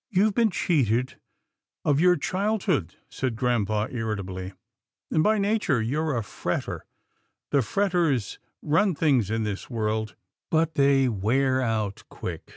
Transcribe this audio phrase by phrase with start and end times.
[0.18, 1.18] "You've been cheated
[1.84, 4.52] of your childhood," said grampa irritably,"
[5.10, 6.82] and by nature you're a fretter.
[7.50, 10.14] The fretters run things in this world,
[10.52, 12.54] but they wear out quick."